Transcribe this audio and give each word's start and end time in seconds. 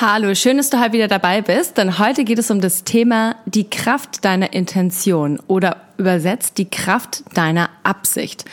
Hallo, 0.00 0.34
schön, 0.34 0.56
dass 0.56 0.70
du 0.70 0.80
heute 0.80 0.92
wieder 0.92 1.08
dabei 1.08 1.40
bist, 1.40 1.78
denn 1.78 1.98
heute 2.00 2.24
geht 2.24 2.38
es 2.38 2.50
um 2.50 2.60
das 2.60 2.82
Thema 2.82 3.36
die 3.46 3.70
Kraft 3.70 4.24
deiner 4.24 4.52
Intention 4.52 5.40
oder 5.46 5.76
übersetzt 5.96 6.58
die 6.58 6.68
Kraft 6.68 7.24
deiner 7.34 7.70
Absicht. 7.82 8.44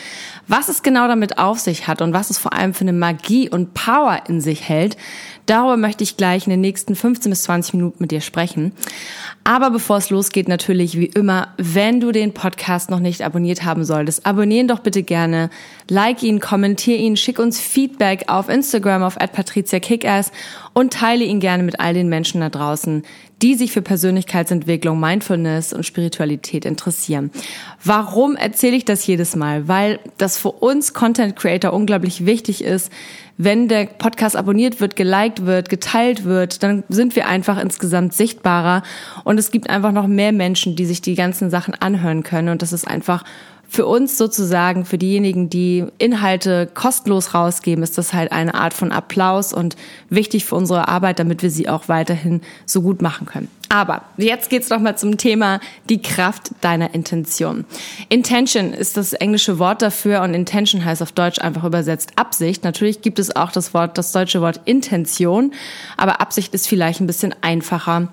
Was 0.47 0.67
es 0.67 0.83
genau 0.83 1.07
damit 1.07 1.37
auf 1.37 1.59
sich 1.59 1.87
hat 1.87 2.01
und 2.01 2.13
was 2.13 2.29
es 2.29 2.37
vor 2.37 2.53
allem 2.53 2.73
für 2.73 2.81
eine 2.81 2.93
Magie 2.93 3.49
und 3.49 3.73
Power 3.73 4.21
in 4.27 4.41
sich 4.41 4.67
hält, 4.67 4.97
darüber 5.45 5.77
möchte 5.77 6.03
ich 6.03 6.17
gleich 6.17 6.45
in 6.45 6.51
den 6.51 6.61
nächsten 6.61 6.95
15 6.95 7.29
bis 7.29 7.43
20 7.43 7.75
Minuten 7.75 7.97
mit 7.99 8.11
dir 8.11 8.21
sprechen. 8.21 8.73
Aber 9.43 9.69
bevor 9.69 9.97
es 9.97 10.09
losgeht, 10.09 10.47
natürlich 10.47 10.99
wie 10.99 11.05
immer, 11.05 11.49
wenn 11.57 11.99
du 11.99 12.11
den 12.11 12.33
Podcast 12.33 12.89
noch 12.89 12.99
nicht 12.99 13.21
abonniert 13.21 13.63
haben 13.63 13.85
solltest, 13.85 14.25
abonnieren 14.25 14.67
doch 14.67 14.79
bitte 14.79 15.03
gerne, 15.03 15.49
like 15.89 16.21
ihn, 16.21 16.39
kommentier 16.39 16.97
ihn, 16.97 17.17
schick 17.17 17.39
uns 17.39 17.59
Feedback 17.59 18.25
auf 18.27 18.49
Instagram 18.49 19.03
auf 19.03 19.17
@patriziakickass 19.17 20.31
und 20.73 20.93
teile 20.93 21.23
ihn 21.23 21.39
gerne 21.39 21.63
mit 21.63 21.79
all 21.79 21.93
den 21.93 22.09
Menschen 22.09 22.41
da 22.41 22.49
draußen, 22.49 23.03
die 23.41 23.55
sich 23.55 23.71
für 23.71 23.81
Persönlichkeitsentwicklung, 23.81 24.99
Mindfulness 24.99 25.73
und 25.73 25.85
Spiritualität 25.85 26.65
interessieren. 26.65 27.31
Warum 27.83 28.35
erzähle 28.35 28.75
ich 28.75 28.85
das 28.85 29.05
jedes 29.07 29.35
Mal? 29.35 29.67
Weil 29.67 29.99
das 30.17 30.37
für 30.37 30.51
uns 30.51 30.93
Content 30.93 31.35
Creator 31.35 31.73
unglaublich 31.73 32.25
wichtig 32.25 32.63
ist. 32.63 32.91
Wenn 33.37 33.67
der 33.67 33.85
Podcast 33.85 34.35
abonniert 34.35 34.81
wird, 34.81 34.95
geliked 34.95 35.45
wird, 35.45 35.69
geteilt 35.69 36.25
wird, 36.25 36.61
dann 36.61 36.83
sind 36.89 37.15
wir 37.15 37.27
einfach 37.27 37.59
insgesamt 37.59 38.13
sichtbarer 38.13 38.83
und 39.23 39.39
es 39.39 39.49
gibt 39.49 39.69
einfach 39.69 39.91
noch 39.91 40.05
mehr 40.05 40.31
Menschen, 40.31 40.75
die 40.75 40.85
sich 40.85 41.01
die 41.01 41.15
ganzen 41.15 41.49
Sachen 41.49 41.73
anhören 41.73 42.21
können 42.21 42.49
und 42.49 42.61
das 42.61 42.71
ist 42.71 42.87
einfach 42.87 43.23
für 43.71 43.85
uns 43.85 44.17
sozusagen, 44.17 44.83
für 44.83 44.97
diejenigen, 44.97 45.49
die 45.49 45.85
Inhalte 45.97 46.67
kostenlos 46.73 47.33
rausgeben, 47.33 47.85
ist 47.85 47.97
das 47.97 48.11
halt 48.11 48.33
eine 48.33 48.53
Art 48.53 48.73
von 48.73 48.91
Applaus 48.91 49.53
und 49.53 49.77
wichtig 50.09 50.43
für 50.43 50.55
unsere 50.55 50.89
Arbeit, 50.89 51.19
damit 51.19 51.41
wir 51.41 51.49
sie 51.49 51.69
auch 51.69 51.87
weiterhin 51.87 52.41
so 52.65 52.81
gut 52.81 53.01
machen 53.01 53.27
können. 53.27 53.47
Aber 53.69 54.01
jetzt 54.17 54.49
geht's 54.49 54.69
noch 54.69 54.81
mal 54.81 54.97
zum 54.97 55.17
Thema 55.17 55.61
die 55.87 56.01
Kraft 56.01 56.51
deiner 56.59 56.93
Intention. 56.93 57.63
Intention 58.09 58.73
ist 58.73 58.97
das 58.97 59.13
englische 59.13 59.57
Wort 59.57 59.81
dafür 59.81 60.21
und 60.23 60.33
Intention 60.33 60.83
heißt 60.83 61.01
auf 61.01 61.13
Deutsch 61.13 61.39
einfach 61.39 61.63
übersetzt 61.63 62.11
Absicht. 62.17 62.65
Natürlich 62.65 63.01
gibt 63.01 63.19
es 63.19 63.33
auch 63.33 63.53
das 63.53 63.73
Wort, 63.73 63.97
das 63.97 64.11
deutsche 64.11 64.41
Wort 64.41 64.59
Intention, 64.65 65.53
aber 65.95 66.19
Absicht 66.19 66.53
ist 66.53 66.67
vielleicht 66.67 66.99
ein 66.99 67.07
bisschen 67.07 67.33
einfacher 67.39 68.09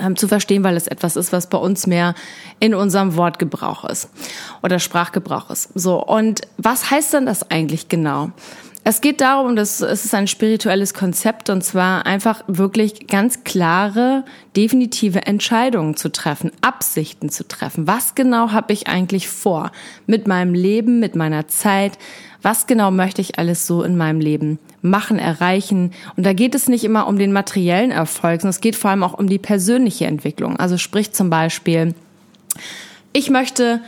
ähm, 0.00 0.16
zu 0.16 0.28
verstehen, 0.28 0.64
weil 0.64 0.76
es 0.76 0.86
etwas 0.86 1.16
ist, 1.16 1.32
was 1.32 1.48
bei 1.48 1.58
uns 1.58 1.86
mehr 1.86 2.14
in 2.60 2.74
unserem 2.74 3.16
Wortgebrauch 3.16 3.84
ist 3.84 4.08
oder 4.62 4.78
Sprachgebrauch 4.78 5.50
ist. 5.50 5.70
So, 5.74 6.02
und 6.04 6.42
was 6.56 6.90
heißt 6.90 7.12
denn 7.12 7.26
das 7.26 7.50
eigentlich 7.50 7.88
genau? 7.88 8.30
Es 8.86 9.00
geht 9.00 9.22
darum, 9.22 9.56
dass 9.56 9.80
es 9.80 10.04
ist 10.04 10.14
ein 10.14 10.26
spirituelles 10.26 10.92
Konzept 10.92 11.48
und 11.48 11.64
zwar 11.64 12.04
einfach 12.04 12.44
wirklich 12.48 13.06
ganz 13.06 13.42
klare, 13.42 14.26
definitive 14.58 15.26
Entscheidungen 15.26 15.96
zu 15.96 16.12
treffen, 16.12 16.52
Absichten 16.60 17.30
zu 17.30 17.48
treffen. 17.48 17.86
Was 17.86 18.14
genau 18.14 18.52
habe 18.52 18.74
ich 18.74 18.86
eigentlich 18.86 19.26
vor 19.26 19.72
mit 20.06 20.26
meinem 20.26 20.52
Leben, 20.52 21.00
mit 21.00 21.16
meiner 21.16 21.48
Zeit? 21.48 21.98
Was 22.42 22.66
genau 22.66 22.90
möchte 22.90 23.22
ich 23.22 23.38
alles 23.38 23.66
so 23.66 23.82
in 23.82 23.96
meinem 23.96 24.20
Leben 24.20 24.58
machen, 24.82 25.18
erreichen? 25.18 25.92
Und 26.16 26.26
da 26.26 26.34
geht 26.34 26.54
es 26.54 26.68
nicht 26.68 26.84
immer 26.84 27.06
um 27.06 27.18
den 27.18 27.32
materiellen 27.32 27.90
Erfolg, 27.90 28.42
sondern 28.42 28.50
es 28.50 28.60
geht 28.60 28.76
vor 28.76 28.90
allem 28.90 29.02
auch 29.02 29.14
um 29.14 29.30
die 29.30 29.38
persönliche 29.38 30.04
Entwicklung. 30.04 30.58
Also 30.58 30.76
sprich 30.76 31.12
zum 31.12 31.30
Beispiel, 31.30 31.94
ich 33.14 33.30
möchte 33.30 33.80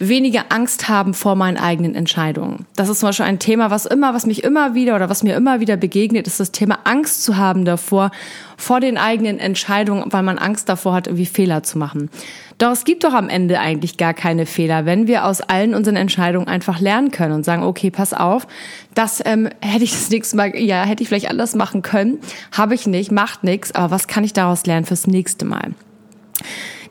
weniger 0.00 0.46
Angst 0.48 0.88
haben 0.88 1.12
vor 1.12 1.36
meinen 1.36 1.58
eigenen 1.58 1.94
Entscheidungen. 1.94 2.64
Das 2.74 2.88
ist 2.88 3.00
zum 3.00 3.10
Beispiel 3.10 3.26
ein 3.26 3.38
Thema, 3.38 3.70
was 3.70 3.84
immer, 3.84 4.14
was 4.14 4.24
mich 4.24 4.42
immer 4.42 4.74
wieder 4.74 4.96
oder 4.96 5.10
was 5.10 5.22
mir 5.22 5.36
immer 5.36 5.60
wieder 5.60 5.76
begegnet, 5.76 6.26
ist 6.26 6.40
das 6.40 6.52
Thema 6.52 6.78
Angst 6.84 7.22
zu 7.22 7.36
haben 7.36 7.66
davor, 7.66 8.10
vor 8.56 8.80
den 8.80 8.96
eigenen 8.96 9.38
Entscheidungen, 9.38 10.04
weil 10.10 10.22
man 10.22 10.38
Angst 10.38 10.70
davor 10.70 10.94
hat, 10.94 11.06
irgendwie 11.06 11.26
Fehler 11.26 11.62
zu 11.62 11.78
machen. 11.78 12.10
Doch 12.56 12.72
es 12.72 12.84
gibt 12.84 13.04
doch 13.04 13.12
am 13.12 13.28
Ende 13.28 13.60
eigentlich 13.60 13.98
gar 13.98 14.14
keine 14.14 14.46
Fehler, 14.46 14.86
wenn 14.86 15.06
wir 15.06 15.26
aus 15.26 15.42
allen 15.42 15.74
unseren 15.74 15.96
Entscheidungen 15.96 16.48
einfach 16.48 16.80
lernen 16.80 17.10
können 17.10 17.34
und 17.34 17.44
sagen, 17.44 17.62
okay, 17.62 17.90
pass 17.90 18.14
auf, 18.14 18.46
das 18.94 19.22
ähm, 19.24 19.50
hätte 19.60 19.84
ich 19.84 19.92
das 19.92 20.10
nächste 20.10 20.36
Mal, 20.36 20.56
ja, 20.56 20.82
hätte 20.82 21.02
ich 21.02 21.08
vielleicht 21.08 21.30
anders 21.30 21.54
machen 21.54 21.82
können, 21.82 22.18
habe 22.52 22.74
ich 22.74 22.86
nicht, 22.86 23.12
macht 23.12 23.44
nichts, 23.44 23.74
aber 23.74 23.90
was 23.90 24.08
kann 24.08 24.24
ich 24.24 24.32
daraus 24.32 24.64
lernen 24.64 24.86
fürs 24.86 25.06
nächste 25.06 25.44
Mal? 25.44 25.72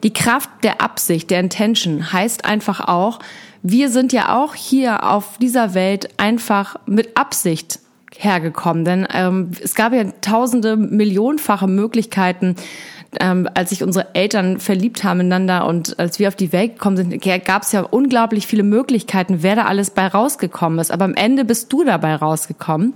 Die 0.04 0.14
Kraft 0.14 0.50
der 0.64 0.82
Absicht, 0.82 1.30
der 1.30 1.40
Intention 1.40 2.14
heißt 2.14 2.46
einfach 2.46 2.88
auch, 2.88 3.20
wir 3.62 3.90
sind 3.90 4.14
ja 4.14 4.38
auch 4.38 4.56
hier 4.56 5.04
auf 5.10 5.38
dieser 5.38 5.74
Welt 5.74 6.10
einfach 6.18 6.78
mit 6.86 7.18
Absicht 7.18 7.80
hergekommen. 8.16 8.86
Denn 8.86 9.08
ähm, 9.14 9.52
es 9.62 9.76
gab 9.76 9.94
ja 9.94 10.06
tausende, 10.22 10.78
millionenfache 10.78 11.68
Möglichkeiten, 11.68 12.56
ähm, 13.20 13.50
als 13.54 13.72
sich 13.72 13.84
unsere 13.84 14.14
Eltern 14.14 14.60
verliebt 14.60 15.04
haben 15.04 15.22
ineinander 15.22 15.66
und 15.66 15.98
als 16.00 16.20
wir 16.20 16.28
auf 16.28 16.36
die 16.36 16.54
Welt 16.54 16.74
gekommen 16.74 16.96
sind, 16.98 17.22
gab 17.46 17.64
es 17.64 17.72
ja 17.72 17.82
unglaublich 17.82 18.46
viele 18.46 18.64
Möglichkeiten, 18.64 19.42
wer 19.42 19.56
da 19.56 19.66
alles 19.66 19.90
bei 19.90 20.08
rausgekommen 20.08 20.80
ist. 20.80 20.92
Aber 20.92 21.06
am 21.06 21.16
Ende 21.16 21.44
bist 21.44 21.74
du 21.74 21.84
dabei 21.84 22.16
rausgekommen. 22.16 22.94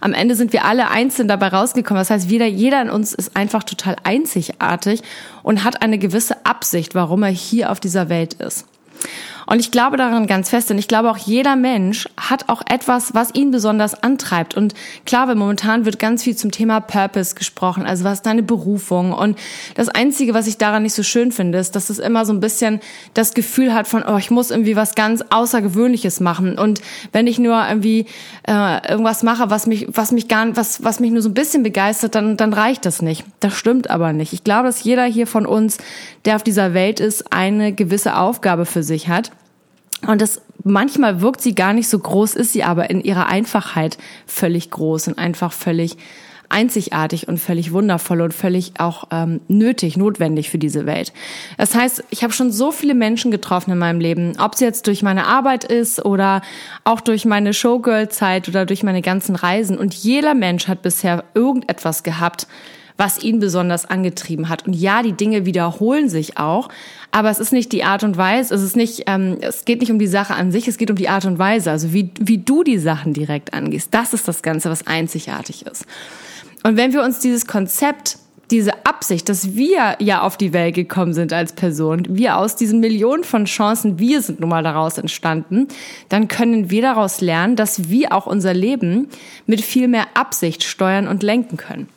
Am 0.00 0.12
Ende 0.12 0.34
sind 0.34 0.52
wir 0.52 0.64
alle 0.64 0.90
einzeln 0.90 1.28
dabei 1.28 1.48
rausgekommen. 1.48 2.00
Das 2.00 2.10
heißt, 2.10 2.30
jeder, 2.30 2.46
jeder 2.46 2.82
in 2.82 2.90
uns 2.90 3.12
ist 3.12 3.36
einfach 3.36 3.62
total 3.62 3.96
einzigartig 4.02 5.02
und 5.42 5.64
hat 5.64 5.82
eine 5.82 5.98
gewisse 5.98 6.44
Absicht, 6.44 6.94
warum 6.94 7.22
er 7.22 7.30
hier 7.30 7.70
auf 7.70 7.80
dieser 7.80 8.08
Welt 8.08 8.34
ist. 8.34 8.66
Und 9.46 9.60
ich 9.60 9.70
glaube 9.70 9.96
daran 9.96 10.26
ganz 10.26 10.50
fest, 10.50 10.70
denn 10.70 10.78
ich 10.78 10.88
glaube 10.88 11.10
auch 11.10 11.16
jeder 11.16 11.54
Mensch 11.54 12.08
hat 12.16 12.48
auch 12.48 12.62
etwas, 12.68 13.14
was 13.14 13.32
ihn 13.34 13.52
besonders 13.52 13.94
antreibt. 14.02 14.56
Und 14.56 14.74
klar, 15.04 15.28
weil 15.28 15.36
momentan 15.36 15.84
wird 15.84 16.00
ganz 16.00 16.24
viel 16.24 16.36
zum 16.36 16.50
Thema 16.50 16.80
Purpose 16.80 17.36
gesprochen, 17.36 17.86
also 17.86 18.04
was 18.04 18.14
ist 18.14 18.26
deine 18.26 18.42
Berufung? 18.42 19.12
Und 19.12 19.38
das 19.76 19.88
Einzige, 19.88 20.34
was 20.34 20.48
ich 20.48 20.58
daran 20.58 20.82
nicht 20.82 20.94
so 20.94 21.04
schön 21.04 21.30
finde, 21.30 21.58
ist, 21.58 21.76
dass 21.76 21.90
es 21.90 22.00
immer 22.00 22.26
so 22.26 22.32
ein 22.32 22.40
bisschen 22.40 22.80
das 23.14 23.34
Gefühl 23.34 23.72
hat 23.72 23.86
von, 23.86 24.02
oh, 24.02 24.16
ich 24.16 24.32
muss 24.32 24.50
irgendwie 24.50 24.74
was 24.74 24.96
ganz 24.96 25.22
Außergewöhnliches 25.30 26.18
machen. 26.18 26.58
Und 26.58 26.80
wenn 27.12 27.28
ich 27.28 27.38
nur 27.38 27.64
irgendwie 27.68 28.06
äh, 28.48 28.90
irgendwas 28.90 29.22
mache, 29.22 29.48
was 29.48 29.66
mich, 29.66 29.86
was 29.88 30.10
mich 30.10 30.26
gar, 30.26 30.56
was, 30.56 30.82
was 30.82 30.98
mich 30.98 31.12
nur 31.12 31.22
so 31.22 31.28
ein 31.28 31.34
bisschen 31.34 31.62
begeistert, 31.62 32.16
dann, 32.16 32.36
dann 32.36 32.52
reicht 32.52 32.84
das 32.84 33.00
nicht. 33.00 33.24
Das 33.38 33.54
stimmt 33.54 33.90
aber 33.90 34.12
nicht. 34.12 34.32
Ich 34.32 34.42
glaube, 34.42 34.64
dass 34.64 34.82
jeder 34.82 35.04
hier 35.04 35.28
von 35.28 35.46
uns, 35.46 35.78
der 36.24 36.34
auf 36.34 36.42
dieser 36.42 36.74
Welt 36.74 36.98
ist, 36.98 37.32
eine 37.32 37.72
gewisse 37.72 38.16
Aufgabe 38.16 38.66
für 38.66 38.82
sich 38.82 39.08
hat. 39.08 39.30
Und 40.06 40.20
das 40.20 40.40
manchmal 40.64 41.20
wirkt 41.20 41.40
sie 41.40 41.54
gar 41.54 41.72
nicht 41.72 41.88
so 41.88 41.98
groß, 41.98 42.34
ist 42.34 42.52
sie 42.52 42.64
aber 42.64 42.90
in 42.90 43.00
ihrer 43.00 43.26
Einfachheit 43.26 43.98
völlig 44.26 44.70
groß 44.70 45.08
und 45.08 45.18
einfach 45.18 45.52
völlig 45.52 45.96
einzigartig 46.48 47.28
und 47.28 47.38
völlig 47.38 47.72
wundervoll 47.72 48.20
und 48.20 48.32
völlig 48.32 48.74
auch 48.78 49.04
ähm, 49.10 49.40
nötig, 49.48 49.96
notwendig 49.96 50.50
für 50.50 50.58
diese 50.58 50.86
Welt. 50.86 51.12
Das 51.58 51.74
heißt, 51.74 52.04
ich 52.10 52.22
habe 52.22 52.32
schon 52.32 52.52
so 52.52 52.70
viele 52.70 52.94
Menschen 52.94 53.30
getroffen 53.30 53.72
in 53.72 53.78
meinem 53.78 54.00
Leben, 54.00 54.34
ob 54.38 54.54
es 54.54 54.60
jetzt 54.60 54.86
durch 54.86 55.02
meine 55.02 55.26
Arbeit 55.26 55.64
ist 55.64 56.04
oder 56.04 56.42
auch 56.84 57.00
durch 57.00 57.24
meine 57.24 57.52
Showgirl-Zeit 57.52 58.48
oder 58.48 58.64
durch 58.66 58.82
meine 58.82 59.02
ganzen 59.02 59.34
Reisen. 59.34 59.78
Und 59.78 59.94
jeder 59.94 60.34
Mensch 60.34 60.68
hat 60.68 60.82
bisher 60.82 61.24
irgendetwas 61.34 62.02
gehabt, 62.02 62.46
was 62.96 63.22
ihn 63.22 63.38
besonders 63.38 63.84
angetrieben 63.84 64.48
hat. 64.48 64.66
Und 64.66 64.74
ja, 64.74 65.02
die 65.02 65.12
Dinge 65.12 65.46
wiederholen 65.46 66.08
sich 66.08 66.38
auch, 66.38 66.68
aber 67.10 67.30
es 67.30 67.38
ist 67.38 67.52
nicht 67.52 67.72
die 67.72 67.84
Art 67.84 68.04
und 68.04 68.16
Weise, 68.16 68.54
es 68.54 68.62
ist 68.62 68.76
nicht, 68.76 69.04
ähm, 69.06 69.38
es 69.40 69.64
geht 69.64 69.80
nicht 69.80 69.90
um 69.90 69.98
die 69.98 70.06
Sache 70.06 70.34
an 70.34 70.52
sich, 70.52 70.68
es 70.68 70.78
geht 70.78 70.90
um 70.90 70.96
die 70.96 71.08
Art 71.08 71.24
und 71.24 71.38
Weise, 71.38 71.70
also 71.70 71.92
wie, 71.92 72.10
wie 72.20 72.38
du 72.38 72.62
die 72.62 72.78
Sachen 72.78 73.12
direkt 73.12 73.54
angehst. 73.54 73.88
Das 73.92 74.12
ist 74.12 74.28
das 74.28 74.42
Ganze, 74.42 74.70
was 74.70 74.86
einzigartig 74.86 75.66
ist. 75.66 75.86
Und 76.62 76.76
wenn 76.76 76.92
wir 76.92 77.02
uns 77.02 77.20
dieses 77.20 77.46
Konzept 77.46 78.18
diese 78.50 78.86
Absicht, 78.86 79.28
dass 79.28 79.54
wir 79.54 79.96
ja 79.98 80.22
auf 80.22 80.36
die 80.36 80.52
Welt 80.52 80.74
gekommen 80.74 81.14
sind 81.14 81.32
als 81.32 81.52
Person, 81.52 82.06
wir 82.08 82.36
aus 82.36 82.54
diesen 82.54 82.80
Millionen 82.80 83.24
von 83.24 83.44
Chancen, 83.46 83.98
wir 83.98 84.22
sind 84.22 84.40
nun 84.40 84.50
mal 84.50 84.62
daraus 84.62 84.98
entstanden, 84.98 85.66
dann 86.08 86.28
können 86.28 86.70
wir 86.70 86.82
daraus 86.82 87.20
lernen, 87.20 87.56
dass 87.56 87.88
wir 87.88 88.12
auch 88.12 88.26
unser 88.26 88.54
Leben 88.54 89.08
mit 89.46 89.60
viel 89.60 89.88
mehr 89.88 90.06
Absicht 90.14 90.62
steuern 90.62 91.08
und 91.08 91.22
lenken 91.22 91.56
können. 91.56 91.88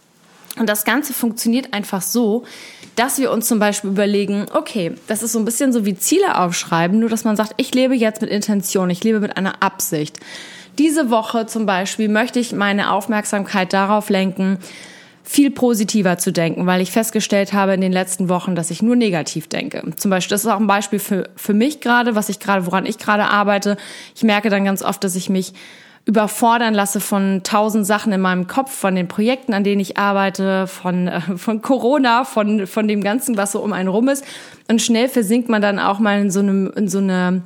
Und 0.57 0.68
das 0.68 0.84
Ganze 0.86 1.13
funktioniert 1.13 1.74
einfach 1.74 2.01
so, 2.01 2.44
dass 2.96 3.18
wir 3.18 3.31
uns 3.31 3.48
zum 3.48 3.60
Beispiel 3.60 3.92
überlegen, 3.92 4.48
okay, 4.54 4.94
das 5.07 5.24
ist 5.24 5.31
so 5.31 5.40
ein 5.40 5.46
bisschen 5.46 5.72
so 5.72 5.86
wie 5.86 5.96
Ziele 5.96 6.38
aufschreiben, 6.38 7.00
nur 7.00 7.10
dass 7.10 7.24
man 7.24 7.36
sagt, 7.36 7.54
ich 7.57 7.74
lebe 7.74 7.96
jetzt 7.96 8.22
mit 8.22 8.30
Intention, 8.30 8.90
ich 8.90 9.04
lebe 9.04 9.19
mit 9.19 9.38
einer 9.38 9.63
Absicht. 9.63 10.19
diese 10.78 11.10
Woche 11.10 11.46
zum 11.46 11.66
Beispiel 11.66 12.07
möchte 12.07 12.40
ich 12.40 12.54
meine 12.54 12.92
Aufmerksamkeit 12.92 13.74
darauf 13.74 14.10
lenken, 14.10 14.60
viel 15.30 15.51
positiver 15.51 16.18
zu 16.18 16.31
denken, 16.31 16.66
weil 16.66 16.81
ich 16.81 16.92
festgestellt 16.92 17.54
habe 17.54 17.75
in 17.75 17.81
den 17.81 17.92
letzten 17.92 18.30
Wochen, 18.30 18.56
dass 18.56 18.72
ich 18.72 18.81
nur 18.81 18.95
negativ 18.95 19.48
denke. 19.48 19.84
Zum 19.95 20.10
Beispiel, 20.10 20.34
das 20.34 20.44
ist 20.44 20.50
auch 20.50 20.60
ein 20.60 20.66
Beispiel 20.66 20.98
für, 20.98 21.30
für 21.36 21.54
mich 21.54 21.81
gerade, 21.81 22.16
was 22.16 22.30
ich 22.30 22.40
gerade, 22.40 22.66
woran 22.66 22.88
ich 22.88 22.98
gerade 22.98 23.25
arbeite. 23.25 23.78
Ich 24.16 24.24
merke 24.24 24.50
dann 24.50 24.66
ganz 24.66 24.81
oft, 24.81 25.04
dass 25.04 25.16
ich 25.16 25.30
mich 25.30 25.54
überfordern 26.06 26.74
lasse 26.74 27.00
von 27.00 27.42
tausend 27.44 27.86
Sachen 27.86 28.12
in 28.12 28.22
meinem 28.22 28.48
Kopf, 28.48 28.72
von 28.72 28.96
den 28.96 29.07
Projekten, 29.07 29.54
an 29.54 29.63
denen 29.63 29.80
ich 29.80 29.98
arbeite, 29.98 30.68
von, 30.68 31.07
äh, 31.07 31.22
von 31.38 31.62
Corona, 31.62 32.24
von, 32.24 32.68
von 32.68 32.88
dem 32.88 33.01
Ganzen, 33.04 33.38
was 33.38 33.51
so 33.51 33.60
um 33.60 33.74
einen 33.74 33.90
rum 33.90 34.10
ist. 34.10 34.25
Und 34.69 34.81
schnell 34.81 35.10
versinkt 35.10 35.50
man 35.50 35.62
dann 35.62 35.80
auch 35.80 36.00
mal 36.00 36.19
in 36.19 36.31
so 36.31 36.40
einem, 36.40 36.72
in 36.75 36.88
so 36.88 37.00
eine, 37.00 37.44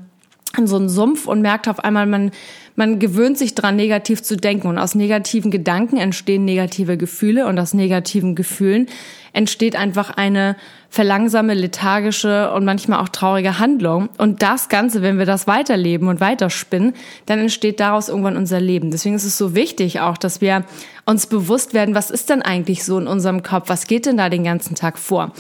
in 0.58 0.68
so 0.68 0.76
einen 0.76 0.90
Sumpf 0.90 1.28
und 1.28 1.42
merkt 1.42 1.68
auf 1.68 1.80
einmal, 1.84 2.06
man, 2.06 2.32
man 2.76 3.00
gewöhnt 3.00 3.38
sich 3.38 3.56
dran, 3.56 3.76
negativ 3.76 4.22
zu 4.22 4.38
denken. 4.38 4.68
Und 4.68 4.78
aus 4.78 4.96
negativen 4.96 5.52
Gedanken 5.52 5.98
entstehen 5.98 6.46
negative 6.46 6.98
Gefühle 6.98 7.48
und 7.48 7.60
aus 7.60 7.74
negativen 7.74 8.36
Gefühlen 8.36 8.88
entsteht 9.34 9.76
einfach 9.76 10.12
eine 10.12 10.56
verlangsame, 10.94 11.56
lethargische 11.56 12.52
und 12.52 12.66
manchmal 12.66 13.00
auch 13.00 13.10
traurige 13.10 13.58
Handlung. 13.58 14.10
Und 14.20 14.44
das 14.44 14.70
Ganze, 14.70 15.02
wenn 15.02 15.18
wir 15.18 15.26
das 15.26 15.48
weiterleben 15.48 16.08
und 16.08 16.20
weiterspinnen, 16.20 16.94
dann 17.26 17.40
entsteht 17.40 17.80
daraus 17.80 18.10
irgendwann 18.10 18.38
unser 18.38 18.60
Leben. 18.60 18.92
Deswegen 18.92 19.16
ist 19.16 19.24
es 19.24 19.36
so 19.36 19.56
wichtig 19.56 20.02
auch, 20.02 20.20
dass 20.20 20.40
wir 20.40 20.66
uns 21.08 21.26
bewusst 21.26 21.74
werden, 21.74 21.96
was 21.96 22.12
ist 22.12 22.30
denn 22.30 22.44
eigentlich 22.44 22.84
so 22.84 23.00
in 23.00 23.08
unserem 23.08 23.42
Kopf? 23.42 23.70
Was 23.70 23.88
geht 23.88 24.06
denn 24.06 24.18
da 24.18 24.30
den 24.30 24.44
ganzen 24.44 24.76
Tag 24.76 25.00
vor? 25.00 25.32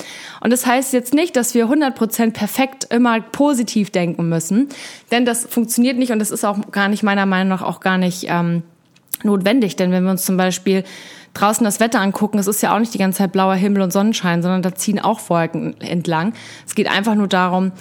Und 0.41 0.51
das 0.51 0.65
heißt 0.65 0.91
jetzt 0.91 1.13
nicht, 1.13 1.35
dass 1.35 1.53
wir 1.53 1.67
100% 1.67 2.31
perfekt 2.31 2.87
immer 2.89 3.21
positiv 3.21 3.91
denken 3.91 4.27
müssen, 4.27 4.69
denn 5.11 5.23
das 5.23 5.45
funktioniert 5.45 5.99
nicht 5.99 6.11
und 6.11 6.17
das 6.17 6.31
ist 6.31 6.45
auch 6.45 6.71
gar 6.71 6.87
nicht 6.87 7.03
meiner 7.03 7.27
Meinung 7.27 7.49
nach 7.49 7.61
auch 7.61 7.79
gar 7.79 7.99
nicht 7.99 8.25
ähm, 8.27 8.63
notwendig. 9.23 9.75
Denn 9.75 9.91
wenn 9.91 10.03
wir 10.03 10.09
uns 10.09 10.25
zum 10.25 10.35
Beispiel 10.35 10.83
draußen 11.33 11.63
das 11.63 11.79
Wetter 11.79 11.99
angucken, 11.99 12.37
es 12.37 12.47
ist 12.47 12.61
ja 12.61 12.75
auch 12.75 12.79
nicht 12.79 12.93
die 12.93 12.99
ganze 12.99 13.19
Zeit 13.19 13.31
blauer 13.31 13.55
Himmel 13.55 13.81
und 13.81 13.91
Sonnenschein, 13.91 14.41
sondern 14.41 14.61
da 14.61 14.75
ziehen 14.75 14.99
auch 14.99 15.29
Wolken 15.29 15.79
entlang. 15.81 16.33
Es 16.65 16.75
geht 16.75 16.89
einfach 16.89 17.15
nur 17.15 17.27
darum, 17.27 17.71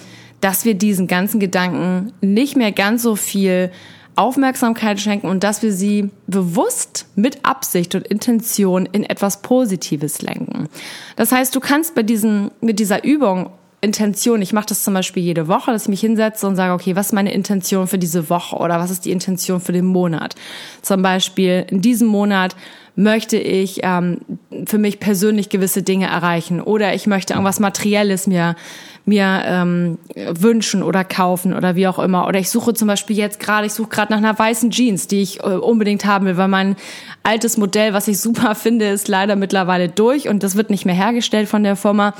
dass 0.41 0.65
wir 0.65 0.73
diesen 0.73 1.07
ganzen 1.07 1.39
Gedanken 1.39 2.11
nicht 2.21 2.57
mehr 2.57 2.71
ganz 2.71 3.01
so 3.03 3.15
viel 3.15 3.71
Aufmerksamkeit 4.15 4.99
schenken 4.99 5.27
und 5.27 5.43
dass 5.43 5.63
wir 5.63 5.71
sie 5.71 6.09
bewusst 6.27 7.07
mit 7.15 7.45
Absicht 7.45 7.95
und 7.95 8.07
Intention 8.07 8.85
in 8.85 9.03
etwas 9.03 9.41
Positives 9.41 10.21
lenken. 10.21 10.67
Das 11.15 11.31
heißt, 11.31 11.55
du 11.55 11.59
kannst 11.59 11.95
bei 11.95 12.03
diesen, 12.03 12.51
mit 12.61 12.79
dieser 12.79 13.03
Übung 13.03 13.49
Intention, 13.83 14.41
ich 14.41 14.53
mache 14.53 14.67
das 14.67 14.83
zum 14.83 14.93
Beispiel 14.93 15.21
jede 15.21 15.49
Woche, 15.49 15.71
dass 15.71 15.83
ich 15.83 15.89
mich 15.89 15.99
hinsetze 15.99 16.47
und 16.47 16.55
sage, 16.55 16.73
okay, 16.73 16.95
was 16.95 17.07
ist 17.07 17.13
meine 17.13 17.33
Intention 17.33 17.87
für 17.87 17.97
diese 17.97 18.29
Woche 18.29 18.55
oder 18.55 18.79
was 18.79 18.89
ist 18.89 19.03
die 19.03 19.11
Intention 19.11 19.59
für 19.59 19.73
den 19.73 19.85
Monat? 19.85 20.35
Zum 20.81 21.01
Beispiel 21.01 21.65
in 21.69 21.81
diesem 21.81 22.07
Monat 22.07 22.55
möchte 22.95 23.37
ich 23.37 23.81
ähm, 23.83 24.21
für 24.65 24.77
mich 24.77 25.01
persönlich 25.01 25.49
gewisse 25.49 25.83
Dinge 25.83 26.07
erreichen 26.07 26.61
oder 26.61 26.93
ich 26.93 27.07
möchte 27.07 27.33
irgendwas 27.33 27.59
Materielles 27.59 28.25
mir 28.25 28.55
mir 29.05 29.43
ähm, 29.45 29.97
wünschen 30.15 30.81
oder 30.81 31.03
kaufen 31.03 31.53
oder 31.53 31.75
wie 31.75 31.87
auch 31.87 31.99
immer. 31.99 32.27
Oder 32.27 32.39
ich 32.39 32.49
suche 32.49 32.73
zum 32.73 32.87
Beispiel 32.87 33.17
jetzt 33.17 33.39
gerade, 33.39 33.67
ich 33.67 33.73
suche 33.73 33.89
gerade 33.89 34.13
nach 34.13 34.19
einer 34.19 34.37
weißen 34.37 34.71
Jeans, 34.71 35.07
die 35.07 35.21
ich 35.21 35.41
äh, 35.41 35.47
unbedingt 35.47 36.05
haben 36.05 36.25
will, 36.25 36.37
weil 36.37 36.47
mein 36.47 36.75
altes 37.23 37.57
Modell, 37.57 37.93
was 37.93 38.07
ich 38.07 38.17
super 38.21 38.55
finde, 38.55 38.87
ist 38.87 39.07
leider 39.07 39.35
mittlerweile 39.35 39.89
durch 39.89 40.29
und 40.29 40.43
das 40.43 40.55
wird 40.55 40.69
nicht 40.69 40.85
mehr 40.85 40.95
hergestellt 40.95 41.49
von 41.49 41.63
der 41.63 41.75
Firma. 41.75 42.13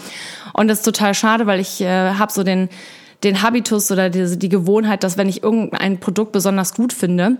Und 0.53 0.68
das 0.68 0.80
ist 0.80 0.85
total 0.85 1.13
schade, 1.13 1.45
weil 1.45 1.59
ich 1.59 1.81
äh, 1.81 2.13
habe 2.13 2.31
so 2.31 2.44
den 2.44 2.69
den 3.24 3.41
Habitus 3.41 3.89
oder 3.89 4.09
die, 4.09 4.38
die 4.38 4.50
Gewohnheit, 4.50 5.03
dass 5.03 5.18
wenn 5.18 5.30
ich 5.30 5.44
irgendein 5.44 6.00
Produkt 6.00 6.33
besonders 6.33 6.74
gut 6.74 6.91
finde, 6.91 7.38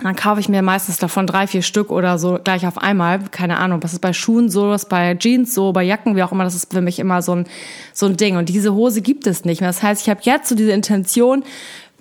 dann 0.00 0.16
kaufe 0.16 0.40
ich 0.40 0.48
mir 0.48 0.60
meistens 0.60 0.98
davon 0.98 1.26
drei, 1.26 1.46
vier 1.46 1.62
Stück 1.62 1.90
oder 1.90 2.18
so 2.18 2.40
gleich 2.42 2.66
auf 2.66 2.78
einmal. 2.78 3.20
Keine 3.30 3.58
Ahnung, 3.58 3.82
was 3.82 3.92
ist 3.92 4.00
bei 4.00 4.12
Schuhen 4.12 4.48
so, 4.48 4.70
was 4.70 4.84
ist 4.84 4.88
bei 4.88 5.14
Jeans 5.14 5.54
so, 5.54 5.72
bei 5.72 5.84
Jacken, 5.84 6.16
wie 6.16 6.22
auch 6.24 6.32
immer. 6.32 6.42
Das 6.42 6.56
ist 6.56 6.72
für 6.72 6.80
mich 6.80 6.98
immer 6.98 7.22
so 7.22 7.36
ein, 7.36 7.46
so 7.92 8.06
ein 8.06 8.16
Ding. 8.16 8.36
Und 8.36 8.48
diese 8.48 8.74
Hose 8.74 9.02
gibt 9.02 9.26
es 9.28 9.44
nicht 9.44 9.60
mehr. 9.60 9.70
Das 9.70 9.82
heißt, 9.84 10.02
ich 10.02 10.10
habe 10.10 10.20
jetzt 10.24 10.48
so 10.48 10.56
diese 10.56 10.72
Intention, 10.72 11.44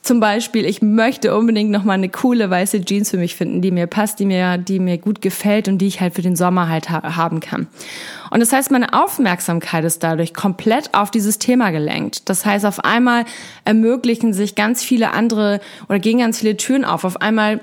zum 0.03 0.19
Beispiel, 0.19 0.65
ich 0.65 0.81
möchte 0.81 1.35
unbedingt 1.35 1.71
noch 1.71 1.85
mal 1.85 1.93
eine 1.93 2.09
coole 2.09 2.49
weiße 2.49 2.83
Jeans 2.83 3.09
für 3.09 3.17
mich 3.17 3.35
finden, 3.35 3.61
die 3.61 3.71
mir 3.71 3.87
passt, 3.87 4.19
die 4.19 4.25
mir, 4.25 4.57
die 4.57 4.79
mir 4.79 4.97
gut 4.97 5.21
gefällt 5.21 5.69
und 5.69 5.77
die 5.77 5.87
ich 5.87 6.01
halt 6.01 6.13
für 6.13 6.21
den 6.21 6.35
Sommer 6.35 6.67
halt 6.67 6.89
ha 6.89 7.15
haben 7.15 7.39
kann. 7.39 7.67
Und 8.29 8.41
das 8.41 8.51
heißt, 8.51 8.69
meine 8.69 8.93
Aufmerksamkeit 8.93 9.85
ist 9.85 10.03
dadurch 10.03 10.33
komplett 10.33 10.93
auf 10.93 11.09
dieses 11.09 11.39
Thema 11.39 11.71
gelenkt. 11.71 12.29
Das 12.29 12.45
heißt, 12.45 12.65
auf 12.65 12.83
einmal 12.83 13.23
ermöglichen 13.63 14.33
sich 14.33 14.55
ganz 14.55 14.83
viele 14.83 15.11
andere 15.11 15.61
oder 15.87 15.99
gehen 15.99 16.19
ganz 16.19 16.39
viele 16.39 16.57
Türen 16.57 16.83
auf. 16.83 17.05
Auf 17.05 17.21
einmal 17.21 17.61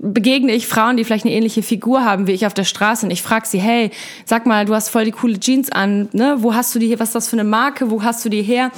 begegne 0.00 0.52
ich 0.52 0.66
Frauen, 0.66 0.96
die 0.96 1.04
vielleicht 1.04 1.26
eine 1.26 1.34
ähnliche 1.34 1.62
Figur 1.62 2.04
haben 2.04 2.26
wie 2.26 2.32
ich 2.32 2.46
auf 2.46 2.54
der 2.54 2.64
Straße 2.64 3.04
und 3.04 3.10
ich 3.10 3.22
frage 3.22 3.46
sie, 3.46 3.60
hey, 3.60 3.90
sag 4.24 4.46
mal, 4.46 4.64
du 4.64 4.74
hast 4.74 4.88
voll 4.88 5.04
die 5.04 5.10
coole 5.10 5.38
Jeans 5.38 5.70
an, 5.70 6.08
ne? 6.12 6.36
Wo 6.38 6.54
hast 6.54 6.74
du 6.74 6.78
die 6.78 6.86
hier? 6.86 6.98
Was 6.98 7.10
ist 7.10 7.14
das 7.14 7.28
für 7.28 7.36
eine 7.36 7.44
Marke? 7.44 7.90
Wo 7.90 8.02
hast 8.02 8.24
du 8.24 8.28
die 8.28 8.42
her? 8.42 8.70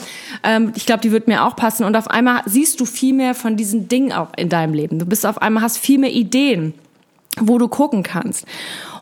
Ähm, 0.42 0.72
ich 0.74 0.86
glaube, 0.86 1.02
die 1.02 1.12
wird 1.12 1.28
mir 1.28 1.44
auch 1.44 1.54
passen. 1.54 1.84
Und 1.84 1.96
auf 1.96 2.08
einmal 2.08 2.42
siehst 2.46 2.80
du 2.80 2.84
viel 2.84 3.14
mehr 3.14 3.34
von 3.34 3.56
diesen 3.56 3.88
Dingen 3.88 4.12
auch 4.12 4.28
in 4.36 4.48
deinem 4.48 4.74
Leben. 4.74 4.98
Du 4.98 5.06
bist 5.06 5.24
auf 5.24 5.40
einmal 5.40 5.62
hast 5.62 5.78
viel 5.78 5.98
mehr 5.98 6.12
Ideen, 6.12 6.74
wo 7.38 7.58
du 7.58 7.68
gucken 7.68 8.02
kannst. 8.02 8.46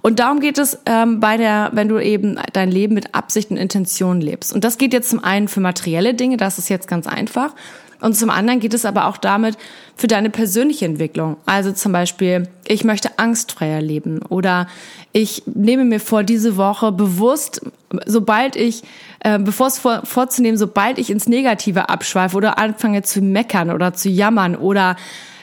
Und 0.03 0.19
darum 0.19 0.41
geht 0.41 0.59
es 0.59 0.79
ähm, 0.85 1.21
bei 1.21 1.37
der, 1.37 1.71
wenn 1.73 1.89
du 1.89 1.99
eben 1.99 2.39
dein 2.53 2.71
Leben 2.71 2.95
mit 2.95 3.15
Absicht 3.15 3.51
und 3.51 3.57
Intention 3.57 4.21
lebst. 4.21 4.53
Und 4.53 4.65
das 4.65 4.77
geht 4.77 4.93
jetzt 4.93 5.11
zum 5.11 5.25
einen 5.25 5.49
für 5.49 5.61
materielle 5.61 6.13
Dinge, 6.13 6.37
das 6.37 6.59
ist 6.59 6.69
jetzt 6.69 6.89
ganz 6.89 7.07
einfach. 7.07 7.55
Und 8.03 8.15
zum 8.15 8.31
anderen 8.31 8.61
geht 8.61 8.75
es 8.75 8.85
aber 8.85 9.07
auch 9.07 9.17
damit 9.17 9.57
für 9.97 10.09
deine 10.09 10.29
persönliche 10.29 10.85
Entwicklung. 10.85 11.37
Also 11.47 11.73
zum 11.73 11.93
Beispiel, 11.93 12.49
ich 12.67 12.85
möchte 12.85 13.19
angstfreier 13.19 13.81
leben 13.81 14.21
oder 14.29 14.67
ich 15.13 15.45
nehme 15.47 15.85
mir 15.85 16.01
vor, 16.01 16.25
diese 16.25 16.57
Woche 16.57 16.91
bewusst, 16.91 17.63
sobald 18.07 18.57
ich, 18.57 18.83
äh, 19.21 19.39
bevor 19.39 19.69
es 19.69 19.79
vor, 19.79 20.03
vorzunehmen, 20.05 20.59
sobald 20.59 20.99
ich 20.99 21.11
ins 21.11 21.29
Negative 21.29 21.89
abschweife 21.89 22.37
oder 22.37 22.59
anfange 22.59 23.03
zu 23.03 23.23
meckern 23.23 23.71
oder 23.71 23.95
zu 23.95 24.09
jammern 24.09 24.57
oder 24.57 24.97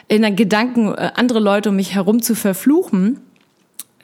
in 0.10 0.24
den 0.24 0.36
Gedanken 0.36 0.94
äh, 0.94 1.12
andere 1.16 1.40
Leute 1.40 1.70
um 1.70 1.78
mich 1.78 1.96
herum 1.96 2.22
zu 2.22 2.36
verfluchen, 2.36 3.22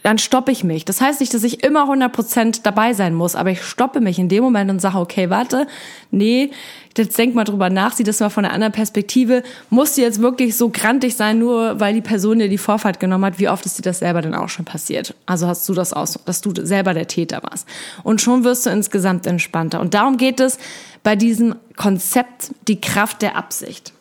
dann 0.05 0.19
stoppe 0.19 0.51
ich 0.51 0.63
mich. 0.63 0.85
Das 0.85 1.01
heißt 1.01 1.19
nicht, 1.19 1.33
dass 1.33 1.43
ich 1.43 1.63
immer 1.63 1.89
100% 1.91 2.59
dabei 2.61 2.93
sein 2.93 3.15
muss, 3.15 3.35
aber 3.35 3.49
ich 3.49 3.63
stoppe 3.63 4.01
mich 4.01 4.19
in 4.19 4.29
dem 4.29 4.43
Moment 4.43 4.69
und 4.69 4.79
sage, 4.79 4.99
okay, 4.99 5.31
warte, 5.31 5.65
nee, 6.11 6.51
jetzt 6.95 7.17
denk 7.17 7.33
mal 7.33 7.43
drüber 7.43 7.71
nach, 7.71 7.93
sieh 7.93 8.03
das 8.03 8.19
mal 8.19 8.29
von 8.29 8.45
einer 8.45 8.53
anderen 8.53 8.71
Perspektive. 8.71 9.41
Muss 9.71 9.95
sie 9.95 10.03
jetzt 10.03 10.21
wirklich 10.21 10.55
so 10.57 10.69
grantig 10.69 11.15
sein, 11.15 11.39
nur 11.39 11.79
weil 11.79 11.95
die 11.95 12.01
Person 12.01 12.37
dir 12.37 12.49
die 12.49 12.59
Vorfahrt 12.59 12.99
genommen 12.99 13.25
hat? 13.25 13.39
Wie 13.39 13.49
oft 13.49 13.65
ist 13.65 13.79
dir 13.79 13.81
das 13.81 13.97
selber 13.97 14.21
denn 14.21 14.35
auch 14.35 14.47
schon 14.47 14.63
passiert? 14.63 15.15
Also 15.25 15.47
hast 15.47 15.67
du 15.67 15.73
das 15.73 15.91
aus, 15.91 16.19
dass 16.23 16.39
du 16.41 16.53
selber 16.53 16.93
der 16.93 17.07
Täter 17.07 17.41
warst. 17.41 17.67
Und 18.03 18.21
schon 18.21 18.43
wirst 18.43 18.67
du 18.67 18.69
insgesamt 18.69 19.25
entspannter. 19.25 19.79
Und 19.79 19.95
darum 19.95 20.17
geht 20.17 20.39
es 20.39 20.59
bei 21.01 21.15
diesem 21.15 21.55
Konzept, 21.77 22.51
die 22.67 22.79
Kraft 22.79 23.23
der 23.23 23.35
Absicht. 23.35 23.91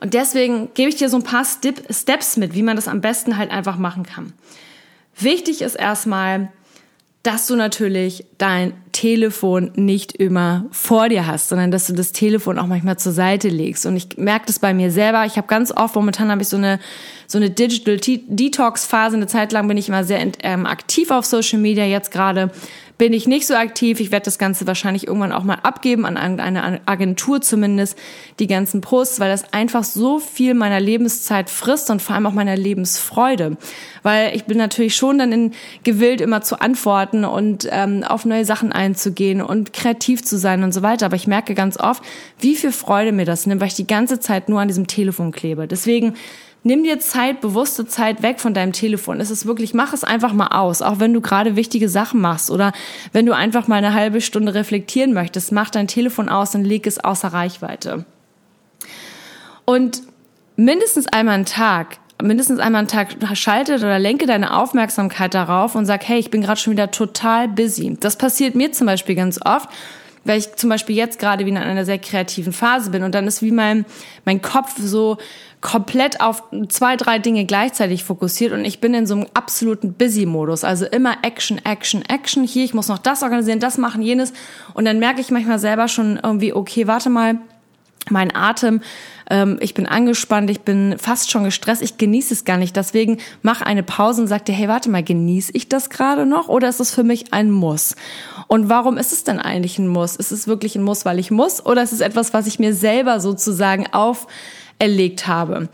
Und 0.00 0.14
deswegen 0.14 0.70
gebe 0.74 0.88
ich 0.88 0.96
dir 0.96 1.08
so 1.08 1.18
ein 1.18 1.22
paar 1.22 1.44
Steps 1.44 2.36
mit, 2.36 2.54
wie 2.54 2.64
man 2.64 2.74
das 2.74 2.88
am 2.88 3.00
besten 3.00 3.36
halt 3.36 3.52
einfach 3.52 3.78
machen 3.78 4.02
kann. 4.02 4.32
Wichtig 5.20 5.62
ist 5.62 5.74
erstmal, 5.74 6.50
dass 7.22 7.46
du 7.46 7.54
natürlich 7.54 8.24
dein 8.38 8.72
Telefon 8.92 9.72
nicht 9.74 10.12
immer 10.12 10.64
vor 10.70 11.10
dir 11.10 11.26
hast, 11.26 11.50
sondern 11.50 11.70
dass 11.70 11.86
du 11.86 11.92
das 11.92 12.12
Telefon 12.12 12.58
auch 12.58 12.66
manchmal 12.66 12.98
zur 12.98 13.12
Seite 13.12 13.48
legst. 13.48 13.84
Und 13.84 13.96
ich 13.96 14.16
merke 14.16 14.46
das 14.46 14.58
bei 14.58 14.72
mir 14.72 14.90
selber. 14.90 15.26
Ich 15.26 15.36
habe 15.36 15.46
ganz 15.46 15.70
oft, 15.70 15.94
momentan 15.94 16.30
habe 16.30 16.40
ich 16.40 16.48
so 16.48 16.56
eine, 16.56 16.80
so 17.26 17.36
eine 17.36 17.50
Digital 17.50 17.98
Detox 17.98 18.86
Phase. 18.86 19.16
Eine 19.16 19.26
Zeit 19.26 19.52
lang 19.52 19.68
bin 19.68 19.76
ich 19.76 19.88
immer 19.88 20.04
sehr 20.04 20.26
ähm, 20.42 20.64
aktiv 20.64 21.10
auf 21.10 21.26
Social 21.26 21.58
Media. 21.58 21.84
Jetzt 21.84 22.10
gerade 22.10 22.50
bin 23.00 23.14
ich 23.14 23.26
nicht 23.26 23.46
so 23.46 23.54
aktiv. 23.54 23.98
Ich 23.98 24.12
werde 24.12 24.26
das 24.26 24.36
Ganze 24.36 24.66
wahrscheinlich 24.66 25.06
irgendwann 25.06 25.32
auch 25.32 25.42
mal 25.42 25.54
abgeben 25.62 26.04
an 26.04 26.18
eine 26.18 26.82
Agentur 26.84 27.40
zumindest, 27.40 27.96
die 28.38 28.46
ganzen 28.46 28.82
Posts, 28.82 29.20
weil 29.20 29.30
das 29.30 29.54
einfach 29.54 29.84
so 29.84 30.18
viel 30.18 30.52
meiner 30.52 30.80
Lebenszeit 30.80 31.48
frisst 31.48 31.88
und 31.88 32.02
vor 32.02 32.14
allem 32.14 32.26
auch 32.26 32.34
meiner 32.34 32.56
Lebensfreude. 32.58 33.56
Weil 34.02 34.36
ich 34.36 34.44
bin 34.44 34.58
natürlich 34.58 34.96
schon 34.96 35.16
dann 35.16 35.32
in, 35.32 35.52
gewillt, 35.82 36.20
immer 36.20 36.42
zu 36.42 36.60
antworten 36.60 37.24
und 37.24 37.66
ähm, 37.70 38.04
auf 38.04 38.26
neue 38.26 38.44
Sachen 38.44 38.70
einzugehen 38.70 39.40
und 39.40 39.72
kreativ 39.72 40.22
zu 40.22 40.36
sein 40.36 40.62
und 40.62 40.74
so 40.74 40.82
weiter. 40.82 41.06
Aber 41.06 41.16
ich 41.16 41.26
merke 41.26 41.54
ganz 41.54 41.80
oft, 41.80 42.02
wie 42.38 42.54
viel 42.54 42.70
Freude 42.70 43.12
mir 43.12 43.24
das 43.24 43.46
nimmt, 43.46 43.62
weil 43.62 43.68
ich 43.68 43.74
die 43.76 43.86
ganze 43.86 44.20
Zeit 44.20 44.50
nur 44.50 44.60
an 44.60 44.68
diesem 44.68 44.86
Telefon 44.86 45.32
klebe. 45.32 45.66
Deswegen 45.66 46.16
Nimm 46.62 46.84
dir 46.84 47.00
Zeit, 47.00 47.40
bewusste 47.40 47.86
Zeit 47.86 48.22
weg 48.22 48.38
von 48.38 48.52
deinem 48.52 48.72
Telefon. 48.72 49.20
Es 49.20 49.30
ist 49.30 49.46
wirklich, 49.46 49.72
mach 49.72 49.94
es 49.94 50.04
einfach 50.04 50.34
mal 50.34 50.48
aus. 50.48 50.82
Auch 50.82 51.00
wenn 51.00 51.14
du 51.14 51.22
gerade 51.22 51.56
wichtige 51.56 51.88
Sachen 51.88 52.20
machst 52.20 52.50
oder 52.50 52.72
wenn 53.12 53.24
du 53.24 53.34
einfach 53.34 53.66
mal 53.66 53.76
eine 53.76 53.94
halbe 53.94 54.20
Stunde 54.20 54.52
reflektieren 54.52 55.14
möchtest, 55.14 55.52
mach 55.52 55.70
dein 55.70 55.88
Telefon 55.88 56.28
aus 56.28 56.54
und 56.54 56.64
leg 56.64 56.86
es 56.86 57.02
außer 57.02 57.28
Reichweite. 57.28 58.04
Und 59.64 60.02
mindestens 60.56 61.06
einmal 61.06 61.36
am 61.36 61.46
Tag, 61.46 61.98
mindestens 62.22 62.58
einmal 62.58 62.82
am 62.82 62.88
Tag 62.88 63.16
schalte 63.34 63.76
oder 63.76 63.98
lenke 63.98 64.26
deine 64.26 64.54
Aufmerksamkeit 64.54 65.32
darauf 65.32 65.74
und 65.74 65.86
sag, 65.86 66.06
hey, 66.06 66.18
ich 66.18 66.30
bin 66.30 66.42
gerade 66.42 66.60
schon 66.60 66.72
wieder 66.72 66.90
total 66.90 67.48
busy. 67.48 67.96
Das 67.98 68.16
passiert 68.16 68.54
mir 68.54 68.72
zum 68.72 68.86
Beispiel 68.86 69.14
ganz 69.14 69.40
oft 69.42 69.70
weil 70.24 70.38
ich 70.38 70.54
zum 70.56 70.70
Beispiel 70.70 70.96
jetzt 70.96 71.18
gerade 71.18 71.46
wieder 71.46 71.62
in 71.62 71.68
einer 71.68 71.84
sehr 71.84 71.98
kreativen 71.98 72.52
Phase 72.52 72.90
bin 72.90 73.02
und 73.02 73.14
dann 73.14 73.26
ist 73.26 73.42
wie 73.42 73.52
mein, 73.52 73.84
mein 74.24 74.42
Kopf 74.42 74.74
so 74.78 75.18
komplett 75.60 76.20
auf 76.20 76.42
zwei, 76.68 76.96
drei 76.96 77.18
Dinge 77.18 77.44
gleichzeitig 77.44 78.04
fokussiert 78.04 78.52
und 78.52 78.64
ich 78.64 78.80
bin 78.80 78.94
in 78.94 79.06
so 79.06 79.14
einem 79.14 79.26
absoluten 79.34 79.92
Busy-Modus. 79.92 80.64
Also 80.64 80.86
immer 80.86 81.18
Action, 81.22 81.58
Action, 81.64 82.02
Action. 82.08 82.44
Hier, 82.44 82.64
ich 82.64 82.74
muss 82.74 82.88
noch 82.88 82.98
das 82.98 83.22
organisieren, 83.22 83.60
das 83.60 83.76
machen, 83.76 84.02
jenes. 84.02 84.32
Und 84.72 84.86
dann 84.86 84.98
merke 84.98 85.20
ich 85.20 85.30
manchmal 85.30 85.58
selber 85.58 85.88
schon 85.88 86.18
irgendwie, 86.22 86.54
okay, 86.54 86.86
warte 86.86 87.10
mal, 87.10 87.38
mein 88.08 88.34
Atem, 88.34 88.80
ähm, 89.30 89.58
ich 89.60 89.74
bin 89.74 89.86
angespannt, 89.86 90.50
ich 90.50 90.62
bin 90.62 90.96
fast 90.98 91.30
schon 91.30 91.44
gestresst, 91.44 91.82
ich 91.82 91.98
genieße 91.98 92.34
es 92.34 92.44
gar 92.44 92.56
nicht. 92.56 92.76
Deswegen 92.76 93.18
mach 93.42 93.60
eine 93.60 93.82
Pause 93.82 94.22
und 94.22 94.28
sag 94.28 94.44
dir, 94.46 94.54
hey, 94.54 94.68
warte 94.68 94.90
mal, 94.90 95.02
genieße 95.02 95.52
ich 95.54 95.68
das 95.68 95.90
gerade 95.90 96.26
noch 96.26 96.48
oder 96.48 96.68
ist 96.68 96.80
es 96.80 96.92
für 96.92 97.04
mich 97.04 97.32
ein 97.32 97.50
Muss? 97.50 97.94
Und 98.48 98.68
warum 98.68 98.96
ist 98.96 99.12
es 99.12 99.24
denn 99.24 99.38
eigentlich 99.38 99.78
ein 99.78 99.88
Muss? 99.88 100.16
Ist 100.16 100.32
es 100.32 100.48
wirklich 100.48 100.76
ein 100.76 100.82
Muss, 100.82 101.04
weil 101.04 101.18
ich 101.18 101.30
muss 101.30 101.64
oder 101.64 101.82
ist 101.82 101.92
es 101.92 102.00
etwas, 102.00 102.32
was 102.32 102.46
ich 102.46 102.58
mir 102.58 102.74
selber 102.74 103.20
sozusagen 103.20 103.86
auf 103.92 104.26
erlegt 104.80 105.26
habe. 105.26 105.68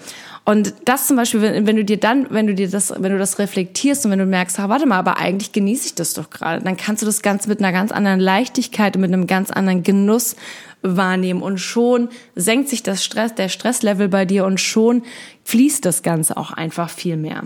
Und 0.45 0.75
das 0.85 1.09
zum 1.09 1.17
Beispiel, 1.17 1.43
wenn, 1.43 1.67
wenn, 1.67 1.75
du 1.75 1.85
dir 1.85 1.97
dann, 1.97 2.29
wenn 2.31 2.47
du 2.47 2.55
dir 2.55 2.71
das, 2.71 2.93
wenn 2.97 3.11
du 3.11 3.19
das 3.19 3.41
reflektierst 3.41 4.05
und 4.05 4.13
wenn 4.13 4.19
du 4.21 4.27
merkst, 4.27 4.61
ah, 4.61 4.69
warte 4.69 4.87
mal, 4.87 4.99
aber 4.99 5.19
eigentlich 5.19 5.53
genieße 5.53 5.87
ich 5.87 5.95
das 5.97 6.15
doch 6.15 6.31
gerade, 6.31 6.63
dann 6.63 6.77
kannst 6.77 7.03
du 7.03 7.07
das 7.07 7.23
Ganze 7.23 7.49
mit 7.49 7.59
einer 7.59 7.73
ganz 7.73 7.91
anderen 7.91 8.21
Leichtigkeit 8.21 8.95
und 8.95 9.03
mit 9.03 9.13
einem 9.13 9.27
ganz 9.27 9.51
anderen 9.51 9.83
Genuss 9.83 10.37
wahrnehmen 10.83 11.43
und 11.43 11.59
schon 11.59 12.09
senkt 12.35 12.69
sich 12.69 12.83
das 12.83 13.05
Stress, 13.05 13.35
der 13.35 13.49
Stresslevel 13.49 14.09
bei 14.09 14.25
dir 14.25 14.45
und 14.45 14.61
schon 14.61 15.03
fließt 15.45 15.85
das 15.85 16.03
Ganze 16.03 16.37
auch 16.37 16.53
einfach 16.53 16.91
viel 16.91 17.17
mehr. 17.17 17.45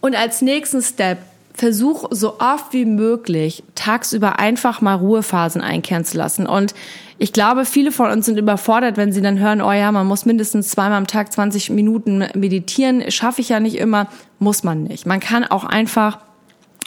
Und 0.00 0.14
als 0.14 0.42
nächsten 0.42 0.82
Step 0.82 1.18
versuch 1.54 2.08
so 2.10 2.40
oft 2.40 2.72
wie 2.72 2.84
möglich 2.84 3.62
tagsüber 3.76 4.38
einfach 4.38 4.80
mal 4.80 4.96
Ruhephasen 4.96 5.62
einkehren 5.62 6.04
zu 6.04 6.18
lassen. 6.18 6.46
Und 6.46 6.74
ich 7.16 7.32
glaube, 7.32 7.64
viele 7.64 7.92
von 7.92 8.10
uns 8.10 8.26
sind 8.26 8.36
überfordert, 8.36 8.96
wenn 8.96 9.12
sie 9.12 9.22
dann 9.22 9.38
hören, 9.38 9.62
oh 9.62 9.72
ja, 9.72 9.92
man 9.92 10.06
muss 10.06 10.26
mindestens 10.26 10.68
zweimal 10.70 10.98
am 10.98 11.06
Tag 11.06 11.32
20 11.32 11.70
Minuten 11.70 12.26
meditieren. 12.34 13.08
Schaffe 13.10 13.40
ich 13.40 13.50
ja 13.50 13.60
nicht 13.60 13.76
immer, 13.76 14.08
muss 14.40 14.64
man 14.64 14.82
nicht. 14.82 15.06
Man 15.06 15.20
kann 15.20 15.44
auch 15.44 15.64
einfach 15.64 16.18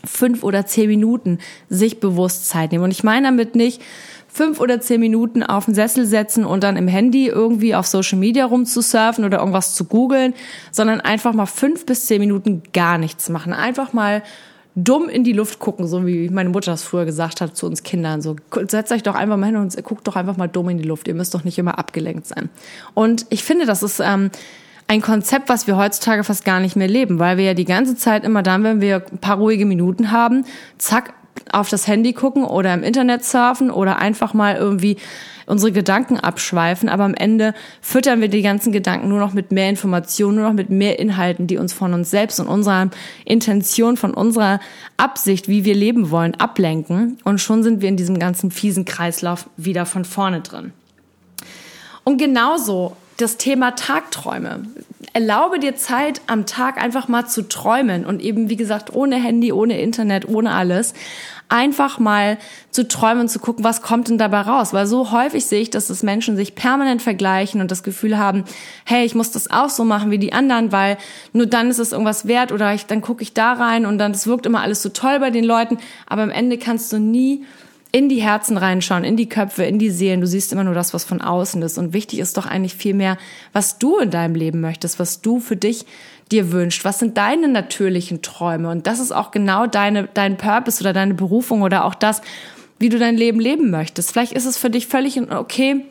fünf 0.04 0.44
oder 0.44 0.66
zehn 0.66 0.90
Minuten 0.90 1.40
sich 1.70 2.02
bewusst 2.02 2.50
Zeit 2.50 2.72
nehmen. 2.72 2.84
Und 2.84 2.92
ich 2.92 3.04
meine 3.04 3.28
damit 3.28 3.56
nicht, 3.56 3.82
fünf 4.38 4.60
oder 4.60 4.79
zehn 4.79 5.00
Minuten 5.00 5.41
auf 5.41 5.65
den 5.65 5.74
Sessel 5.74 6.06
setzen 6.06 6.46
und 6.46 6.63
dann 6.63 6.77
im 6.77 6.88
Handy 6.88 7.27
irgendwie 7.27 7.74
auf 7.74 7.88
Social 7.88 8.20
Media 8.20 8.46
rumzusurfen 8.46 9.25
oder 9.25 9.39
irgendwas 9.39 9.74
zu 9.74 9.86
googeln, 9.86 10.36
sondern 10.72 11.01
einfach 11.01 11.34
mal 11.34 11.48
fünf 11.48 11.88
bis 11.88 12.06
zehn 12.06 12.20
Minuten 12.20 12.62
gar 12.72 13.00
nichts 13.00 13.29
machen. 13.29 13.51
Einfach 13.51 13.94
mal 13.94 14.22
dumm 14.75 15.10
in 15.10 15.24
die 15.24 15.34
Luft 15.34 15.58
gucken, 15.58 15.88
so 15.88 16.06
wie 16.06 16.29
meine 16.29 16.50
Mutter 16.50 16.70
das 16.70 16.84
früher 16.84 17.06
gesagt 17.06 17.41
hat 17.41 17.58
zu 17.58 17.65
uns 17.65 17.82
Kindern. 17.82 18.22
So, 18.22 18.36
setzt 18.67 18.91
euch 18.91 19.01
doch 19.01 19.15
einfach 19.15 19.38
mal 19.38 19.48
hin 19.48 19.56
und 19.56 19.84
guckt 19.84 20.08
doch 20.08 20.15
einfach 20.15 20.38
mal 20.38 20.48
dumm 20.48 20.70
in 20.70 20.77
die 20.77 20.88
Luft. 20.88 21.08
Ihr 21.08 21.15
müsst 21.15 21.34
doch 21.34 21.44
nicht 21.44 21.58
immer 21.58 21.79
abgelenkt 21.79 22.27
sein. 22.27 22.50
Und 22.94 23.25
ich 23.29 23.44
finde, 23.44 23.65
das 23.65 23.82
ist 23.82 24.00
ähm, 24.00 24.29
ein 24.88 25.01
Konzept, 25.01 25.50
was 25.50 25.65
wir 25.65 25.77
heutzutage 25.77 26.24
fast 26.24 26.46
gar 26.46 26.60
nicht 26.60 26.75
mehr 26.75 26.88
leben, 26.88 27.17
weil 27.17 27.38
wir 27.38 27.46
ja 27.46 27.53
die 27.56 27.65
ganze 27.65 27.96
Zeit 27.96 28.24
immer 28.24 28.44
dann, 28.44 28.63
wenn 28.63 28.79
wir 28.79 29.03
ein 29.12 29.17
paar 29.17 29.38
ruhige 29.38 29.65
Minuten 29.65 30.12
haben, 30.12 30.46
zack, 30.77 31.15
auf 31.54 31.70
das 31.70 31.88
Handy 31.88 32.13
gucken 32.13 32.44
oder 32.44 32.74
im 32.74 32.84
Internet 32.84 33.24
surfen 33.24 33.72
oder 33.72 33.98
einfach 33.98 34.34
mal 34.34 34.56
irgendwie 34.56 34.98
unsere 35.48 35.72
Gedanken 35.72 36.20
abschweifen, 36.20 36.89
aber 36.89 37.06
am 37.06 37.13
Ende 37.13 37.54
füttern 37.82 38.22
wir 38.22 38.27
die 38.27 38.42
ganzen 38.42 38.72
Gedanken 38.72 39.08
nur 39.08 39.20
noch 39.20 39.34
mit 39.34 39.51
mehr 39.51 39.70
Informationen, 39.70 40.38
nur 40.38 40.48
noch 40.48 40.54
mit 40.54 40.70
mehr 40.70 41.00
Inhalten, 41.00 41.48
die 41.48 41.58
uns 41.58 41.74
von 41.74 41.94
uns 41.94 42.12
selbst 42.12 42.39
und 42.39 42.48
unserer 42.48 42.89
Intention, 43.25 43.98
von 43.98 44.13
unserer 44.13 44.60
Absicht, 44.98 45.48
wie 45.48 45.63
wir 45.63 45.74
leben 45.74 46.12
wollen, 46.12 46.36
ablenken. 46.36 47.18
Und 47.24 47.39
schon 47.39 47.63
sind 47.63 47.82
wir 47.82 47.89
in 47.89 47.98
diesem 47.98 48.20
ganzen 48.20 48.51
fiesen 48.51 48.84
Kreislauf 48.84 49.50
wieder 49.56 49.86
von 49.86 50.04
vorne 50.04 50.42
drin. 50.42 50.74
Und 52.04 52.18
genauso 52.18 52.98
das 53.18 53.38
Thema 53.38 53.72
Tagträume. 53.72 54.63
Erlaube 55.18 55.58
dir 55.58 55.76
Zeit 55.76 56.22
am 56.28 56.46
Tag 56.46 56.78
einfach 56.80 57.08
mal 57.08 57.26
zu 57.26 57.50
träumen 57.50 58.06
und 58.06 58.22
eben, 58.22 58.52
wie 58.52 58.56
gesagt, 58.56 58.94
ohne 58.94 59.16
Handy, 59.16 59.52
ohne 59.52 59.82
Internet, 59.82 60.30
ohne 60.30 60.52
alles 60.52 60.94
einfach 61.50 61.98
mal 61.98 62.38
zu 62.70 62.88
träumen 62.88 63.22
und 63.22 63.30
zu 63.30 63.40
gucken, 63.40 63.64
was 63.64 63.82
kommt 63.82 64.10
denn 64.10 64.20
dabei 64.20 64.42
raus. 64.42 64.74
Weil 64.74 64.86
so 64.86 65.12
häufig 65.12 65.48
sehe 65.48 65.62
ich, 65.62 65.72
dass 65.72 65.88
das 65.88 66.04
Menschen 66.04 66.36
sich 66.36 66.54
permanent 66.54 67.02
vergleichen 67.02 67.62
und 67.62 67.72
das 67.72 67.82
Gefühl 67.82 68.20
haben, 68.20 68.44
hey, 68.86 69.06
ich 69.06 69.16
muss 69.16 69.32
das 69.32 69.50
auch 69.50 69.70
so 69.70 69.86
machen 69.86 70.12
wie 70.12 70.20
die 70.20 70.34
anderen, 70.34 70.72
weil 70.72 70.98
nur 71.34 71.48
dann 71.48 71.72
ist 71.72 71.80
es 71.80 71.94
irgendwas 71.94 72.28
wert 72.28 72.52
oder 72.52 72.76
ich, 72.76 72.86
dann 72.86 73.02
gucke 73.02 73.24
ich 73.24 73.34
da 73.34 73.54
rein 73.54 73.88
und 73.88 73.98
dann, 73.98 74.12
es 74.12 74.28
wirkt 74.28 74.46
immer 74.46 74.62
alles 74.62 74.84
so 74.84 74.90
toll 74.90 75.20
bei 75.20 75.32
den 75.32 75.46
Leuten, 75.46 75.80
aber 76.06 76.22
am 76.22 76.30
Ende 76.30 76.60
kannst 76.60 76.94
du 76.94 77.00
nie 77.00 77.44
in 77.91 78.10
die 78.10 78.22
Herzen 78.22 78.58
reinschauen, 78.58 79.03
in 79.03 79.15
die 79.15 79.29
Köpfe, 79.29 79.63
in 79.63 79.79
die 79.79 79.89
Seelen. 79.89 80.22
Du 80.22 80.27
siehst 80.27 80.51
immer 80.51 80.63
nur 80.63 80.74
das, 80.74 80.94
was 80.94 81.06
von 81.06 81.22
außen 81.22 81.62
ist. 81.62 81.77
Und 81.77 81.94
wichtig 81.94 82.20
ist 82.20 82.38
doch 82.38 82.46
eigentlich 82.46 82.75
viel 82.75 82.94
mehr, 82.94 83.17
was 83.53 83.79
du 83.79 83.98
in 83.98 84.12
deinem 84.12 84.36
Leben 84.36 84.62
möchtest, 84.62 85.00
was 85.00 85.22
du 85.22 85.39
für 85.39 85.56
dich 85.56 85.86
dir 86.32 86.51
wünscht. 86.51 86.84
Was 86.84 87.00
sind 87.00 87.17
deine 87.17 87.48
natürlichen 87.48 88.22
Träume? 88.22 88.70
Und 88.70 88.88
das 88.88 89.00
ist 89.00 89.12
auch 89.12 89.32
genau 89.32 89.67
deine, 89.67 90.10
dein 90.13 90.38
Purpose 90.38 90.82
oder 90.82 90.94
deine 90.94 91.13
Berufung 91.13 91.62
oder 91.62 91.86
auch 91.86 91.96
das, 91.96 92.22
wie 92.79 92.89
du 92.89 93.00
dein 93.00 93.15
Leben 93.15 93.39
leben 93.39 93.72
möchtest. 93.72 94.12
Vielleicht 94.12 94.34
ist 94.34 94.46
es 94.46 94.58
für 94.58 94.70
dich 94.70 94.88
völlig 94.88 95.20
okay, 95.32 95.86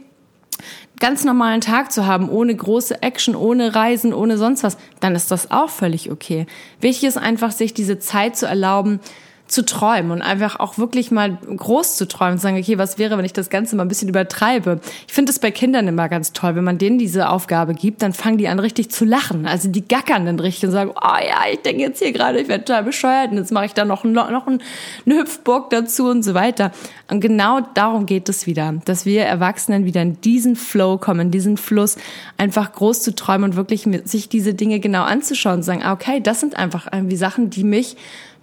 ganz 1.00 1.24
normalen 1.24 1.60
Tag 1.60 1.92
zu 1.92 2.06
haben, 2.06 2.28
ohne 2.28 2.54
große 2.54 3.02
Action, 3.02 3.34
ohne 3.34 3.74
Reisen, 3.74 4.14
ohne 4.14 4.38
sonst 4.38 4.62
was, 4.62 4.78
dann 5.00 5.14
ist 5.14 5.30
das 5.30 5.50
auch 5.50 5.70
völlig 5.70 6.10
okay. 6.10 6.46
Wichtig 6.80 7.08
ist 7.08 7.18
einfach, 7.18 7.52
sich 7.52 7.74
diese 7.74 7.98
Zeit 7.98 8.36
zu 8.36 8.46
erlauben, 8.46 9.00
zu 9.48 9.64
träumen 9.64 10.10
und 10.10 10.22
einfach 10.22 10.58
auch 10.58 10.76
wirklich 10.78 11.10
mal 11.10 11.38
groß 11.56 11.96
zu 11.96 12.08
träumen 12.08 12.34
und 12.34 12.40
sagen, 12.40 12.58
okay, 12.58 12.78
was 12.78 12.98
wäre, 12.98 13.16
wenn 13.16 13.24
ich 13.24 13.32
das 13.32 13.48
Ganze 13.48 13.76
mal 13.76 13.84
ein 13.84 13.88
bisschen 13.88 14.08
übertreibe? 14.08 14.80
Ich 15.06 15.12
finde 15.12 15.30
es 15.30 15.38
bei 15.38 15.50
Kindern 15.50 15.86
immer 15.86 16.08
ganz 16.08 16.32
toll, 16.32 16.56
wenn 16.56 16.64
man 16.64 16.78
denen 16.78 16.98
diese 16.98 17.28
Aufgabe 17.28 17.74
gibt, 17.74 18.02
dann 18.02 18.12
fangen 18.12 18.38
die 18.38 18.48
an 18.48 18.58
richtig 18.58 18.90
zu 18.90 19.04
lachen. 19.04 19.46
Also 19.46 19.68
die 19.68 19.86
gackern 19.86 20.26
dann 20.26 20.40
richtig 20.40 20.64
und 20.68 20.72
sagen, 20.72 20.90
oh 20.90 21.16
ja, 21.28 21.52
ich 21.52 21.60
denke 21.62 21.82
jetzt 21.82 22.00
hier 22.00 22.12
gerade, 22.12 22.40
ich 22.40 22.48
werde 22.48 22.64
total 22.64 22.82
bescheuert 22.82 23.30
und 23.30 23.38
jetzt 23.38 23.52
mache 23.52 23.66
ich 23.66 23.74
da 23.74 23.84
noch, 23.84 24.04
noch 24.04 24.46
eine 24.46 24.58
Hüpfburg 25.06 25.70
dazu 25.70 26.06
und 26.08 26.22
so 26.22 26.34
weiter. 26.34 26.72
Und 27.08 27.20
genau 27.20 27.60
darum 27.74 28.06
geht 28.06 28.28
es 28.28 28.46
wieder, 28.46 28.74
dass 28.84 29.06
wir 29.06 29.24
Erwachsenen 29.24 29.84
wieder 29.84 30.02
in 30.02 30.20
diesen 30.20 30.56
Flow 30.56 30.98
kommen, 30.98 31.20
in 31.20 31.30
diesen 31.30 31.56
Fluss, 31.56 31.96
einfach 32.36 32.72
groß 32.72 33.02
zu 33.02 33.14
träumen 33.14 33.50
und 33.50 33.56
wirklich 33.56 33.86
sich 34.04 34.28
diese 34.28 34.54
Dinge 34.54 34.80
genau 34.80 35.04
anzuschauen 35.04 35.56
und 35.56 35.62
sagen, 35.62 35.82
ah, 35.84 35.92
okay, 35.92 36.20
das 36.20 36.40
sind 36.40 36.56
einfach 36.56 36.88
irgendwie 36.92 37.16
Sachen, 37.16 37.50
die 37.50 37.64
mich 37.64 37.96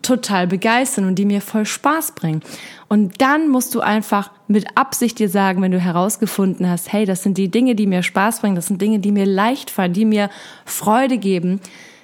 total 0.03 0.47
begeistern 0.47 1.05
und 1.05 1.15
die 1.15 1.25
mir 1.25 1.41
voll 1.41 1.65
Spaß 1.65 2.13
bringen. 2.13 2.41
Und 2.87 3.21
dann 3.21 3.49
musst 3.49 3.73
du 3.73 3.81
einfach 3.81 4.31
mit 4.47 4.77
Absicht 4.77 5.17
dir 5.17 5.29
sagen, 5.29 5.61
wenn 5.61 5.71
du 5.71 5.79
herausgefunden 5.79 6.69
hast, 6.69 6.93
hey, 6.93 7.05
das 7.05 7.23
sind 7.23 7.37
die 7.37 7.49
Dinge, 7.49 7.73
die 7.75 7.87
mir 7.87 8.03
Spaß 8.03 8.41
bringen, 8.41 8.55
das 8.55 8.67
sind 8.67 8.81
Dinge, 8.81 8.99
die 8.99 9.11
mir 9.11 9.25
leicht 9.25 9.71
fallen, 9.71 9.93
die 9.93 10.05
mir 10.05 10.29
Freude 10.65 11.17
geben, 11.17 11.59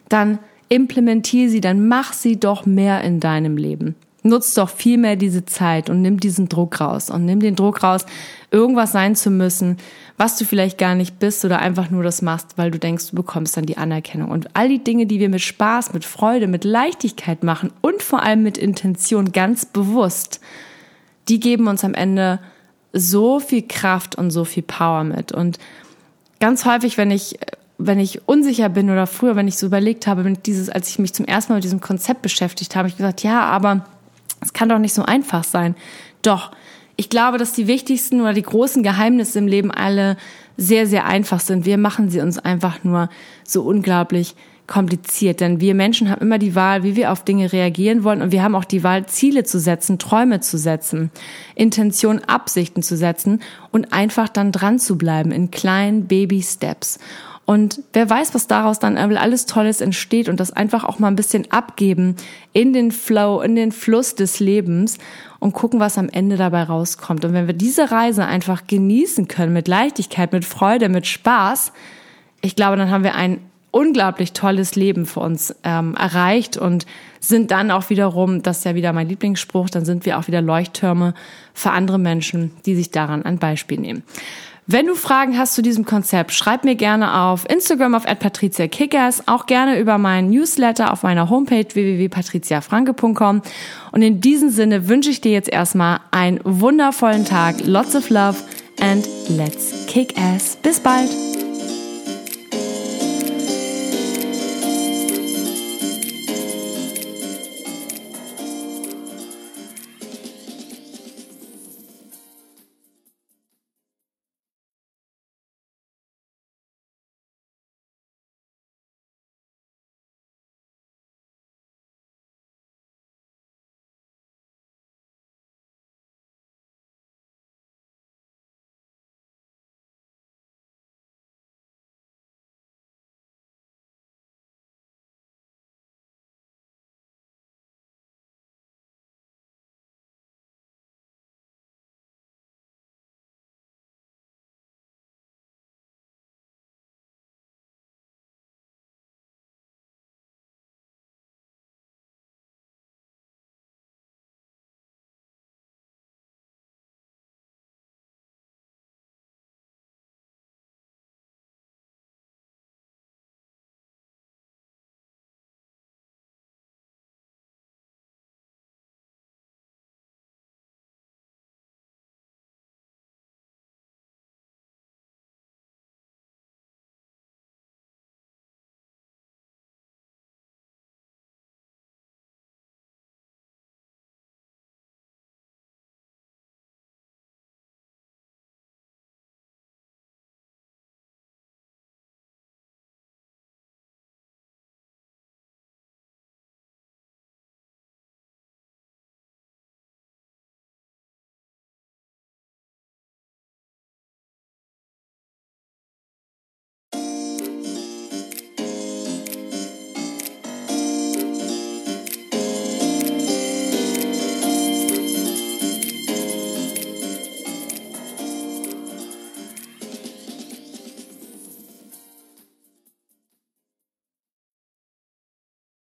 dann 0.10 0.40
implementier 0.70 1.50
sie, 1.50 1.62
dann 1.62 1.88
mach 1.88 2.14
sie 2.14 2.40
doch 2.40 2.66
mehr 2.66 3.04
in 3.04 3.20
deinem 3.20 3.58
Leben. 3.58 3.96
Nutz 4.22 4.54
doch 4.54 4.70
viel 4.70 4.98
mehr 4.98 5.16
diese 5.16 5.46
Zeit 5.46 5.90
und 5.90 6.02
nimm 6.02 6.20
diesen 6.20 6.50
Druck 6.50 6.82
raus 6.82 7.10
und 7.10 7.26
nimm 7.26 7.40
den 7.40 7.56
Druck 7.56 7.84
raus, 7.84 8.06
irgendwas 8.52 8.92
sein 8.92 9.16
zu 9.16 9.30
müssen, 9.30 9.78
was 10.18 10.38
du 10.38 10.44
vielleicht 10.44 10.78
gar 10.78 10.96
nicht 10.96 11.20
bist 11.20 11.46
oder 11.46 11.60
einfach 11.60 11.90
nur 11.90 12.04
das 12.04 12.22
machst, 12.22 12.58
weil 12.58 12.72
du 12.72 12.80
denkst, 12.80 13.12
du 13.12 13.16
bekommst 13.16 13.56
dann 13.56 13.66
die 13.66 13.78
Anerkennung. 13.78 14.30
Und 14.30 14.56
all 14.56 14.68
die 14.68 14.84
Dinge, 14.84 15.06
die 15.06 15.20
wir 15.20 15.30
mit 15.30 15.42
Spaß, 15.42 15.94
mit 15.94 16.04
Freude, 16.04 16.48
mit 16.48 16.66
Leichtigkeit 16.66 17.44
machen 17.44 17.72
und 17.82 18.04
vor 18.04 18.22
allem 18.22 18.44
mit 18.44 18.58
Intention 18.58 19.32
ganz 19.32 19.66
bewusst, 19.66 20.42
die 21.30 21.40
geben 21.40 21.68
uns 21.68 21.86
am 21.86 21.94
Ende 21.94 22.40
so 22.92 23.40
viel 23.40 23.66
Kraft 23.68 24.16
und 24.16 24.32
so 24.32 24.44
viel 24.44 24.64
Power 24.64 25.04
mit. 25.06 25.32
Und 25.32 25.60
ganz 26.40 26.66
häufig, 26.66 26.98
wenn 26.98 27.12
ich 27.12 27.40
wenn 27.82 27.98
ich 27.98 28.28
unsicher 28.28 28.68
bin 28.68 28.90
oder 28.90 29.08
früher, 29.08 29.38
wenn 29.38 29.48
ich 29.48 29.58
so 29.58 29.66
überlegt 29.66 30.06
habe, 30.06 30.34
dieses, 30.34 30.70
als 30.70 30.90
ich 30.90 31.00
mich 31.00 31.14
zum 31.14 31.26
ersten 31.26 31.54
Mal 31.54 31.58
mit 31.58 31.64
diesem 31.64 31.80
Konzept 31.80 32.22
beschäftigt 32.22 32.76
habe, 32.76 32.90
ich 32.90 32.98
gesagt, 32.98 33.24
ja, 33.24 33.44
aber 33.44 33.86
es 34.42 34.54
kann 34.54 34.70
doch 34.70 34.80
nicht 34.80 34.94
so 34.94 35.04
einfach 35.04 35.44
sein. 35.44 35.76
Doch, 36.22 36.52
ich 36.96 37.10
glaube, 37.10 37.38
dass 37.38 37.54
die 37.54 37.68
wichtigsten 37.68 38.22
oder 38.22 38.34
die 38.34 38.42
großen 38.42 38.84
Geheimnisse 38.84 39.40
im 39.40 39.48
Leben 39.48 39.72
alle 39.72 40.18
sehr, 40.58 40.86
sehr 40.86 41.06
einfach 41.06 41.40
sind. 41.40 41.66
Wir 41.66 41.78
machen 41.78 42.10
sie 42.10 42.20
uns 42.20 42.38
einfach 42.38 42.84
nur 42.84 43.10
so 43.46 43.64
unglaublich 43.64 44.36
kompliziert, 44.68 45.40
denn 45.40 45.60
wir 45.60 45.74
Menschen 45.74 46.10
haben 46.10 46.22
immer 46.22 46.38
die 46.38 46.56
Wahl, 46.56 46.84
wie 46.84 46.96
wir 46.96 47.12
auf 47.12 47.24
Dinge 47.24 47.52
reagieren 47.52 48.04
wollen 48.04 48.22
und 48.22 48.32
wir 48.32 48.44
haben 48.44 48.54
auch 48.54 48.66
die 48.66 48.84
Wahl, 48.84 49.08
Ziele 49.08 49.44
zu 49.44 49.60
setzen, 49.60 49.98
Träume 49.98 50.42
zu 50.42 50.58
setzen, 50.58 51.10
Intention, 51.56 52.20
Absichten 52.20 52.84
zu 52.84 52.96
setzen 52.96 53.42
und 53.72 53.94
einfach 53.94 54.30
dann 54.30 54.52
dran 54.52 54.78
zu 54.78 54.98
bleiben 54.98 55.32
in 55.32 55.50
kleinen 55.50 56.06
Baby-Steps. 56.06 57.00
Und 57.50 57.82
wer 57.94 58.08
weiß, 58.08 58.36
was 58.36 58.46
daraus 58.46 58.78
dann 58.78 58.96
alles 58.96 59.48
Tolles 59.48 59.82
entsteht 59.82 60.30
und 60.30 60.40
das 60.40 60.52
einfach 60.52 60.84
auch 60.84 61.00
mal 61.00 61.08
ein 61.08 61.16
bisschen 61.16 61.50
abgeben 61.50 62.16
in 62.54 62.74
den 62.74 62.92
Flow, 62.92 63.42
in 63.42 63.56
den 63.56 63.72
Fluss 63.72 64.14
des 64.14 64.40
Lebens 64.40 65.00
und 65.40 65.54
gucken, 65.54 65.80
was 65.80 65.98
am 65.98 66.10
Ende 66.10 66.38
dabei 66.38 66.62
rauskommt. 66.62 67.26
Und 67.26 67.34
wenn 67.34 67.48
wir 67.48 67.56
diese 67.56 67.90
Reise 67.90 68.24
einfach 68.28 68.68
genießen 68.68 69.28
können 69.28 69.52
mit 69.52 69.68
Leichtigkeit, 69.68 70.32
mit 70.32 70.46
Freude, 70.46 70.90
mit 70.90 71.08
Spaß, 71.08 71.74
ich 72.42 72.56
glaube, 72.56 72.78
dann 72.78 72.92
haben 72.92 73.04
wir 73.04 73.16
ein 73.16 73.40
unglaublich 73.72 74.34
tolles 74.34 74.76
Leben 74.76 75.08
für 75.08 75.22
uns 75.22 75.56
ähm, 75.64 75.96
erreicht 75.96 76.56
und 76.56 76.86
sind 77.20 77.50
dann 77.50 77.72
auch 77.72 77.90
wiederum, 77.90 78.44
das 78.44 78.60
ist 78.60 78.66
ja 78.66 78.76
wieder 78.76 78.94
mein 78.94 79.10
Lieblingsspruch, 79.10 79.72
dann 79.72 79.86
sind 79.86 80.06
wir 80.06 80.20
auch 80.20 80.28
wieder 80.28 80.44
Leuchttürme 80.44 81.16
für 81.56 81.72
andere 81.72 81.98
Menschen, 81.98 82.52
die 82.68 82.76
sich 82.76 82.92
daran 82.92 83.26
ein 83.26 83.40
Beispiel 83.40 83.80
nehmen. 83.80 84.04
Wenn 84.72 84.86
du 84.86 84.94
Fragen 84.94 85.36
hast 85.36 85.56
zu 85.56 85.64
diesem 85.64 85.84
Konzept, 85.84 86.32
schreib 86.32 86.64
mir 86.64 86.76
gerne 86.76 87.22
auf 87.22 87.50
Instagram 87.50 87.96
auf 87.96 88.06
@patriziakickers, 88.06 89.28
auch 89.28 89.48
gerne 89.48 89.80
über 89.80 89.98
meinen 89.98 90.30
Newsletter 90.30 90.94
auf 90.94 91.02
meiner 91.02 91.32
Homepage 91.32 91.66
www.patriziafranke.com. 91.74 93.42
Und 93.92 94.02
in 94.04 94.22
diesem 94.22 94.52
Sinne 94.52 94.88
wünsche 94.88 95.10
ich 95.10 95.22
dir 95.22 95.32
jetzt 95.32 95.50
erstmal 95.50 96.02
einen 96.12 96.40
wundervollen 96.44 97.26
Tag, 97.26 97.66
lots 97.66 97.96
of 97.96 98.12
love 98.12 98.38
and 98.80 99.10
let's 99.30 99.88
kick 99.88 100.16
ass. 100.16 100.56
Bis 100.62 100.80
bald. 100.80 101.29